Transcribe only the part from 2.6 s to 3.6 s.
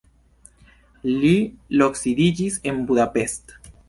en Budapest.